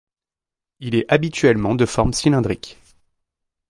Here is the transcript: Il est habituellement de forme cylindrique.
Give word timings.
Il 0.79 0.95
est 0.95 1.05
habituellement 1.13 1.75
de 1.75 1.85
forme 1.85 2.11
cylindrique. 2.11 2.79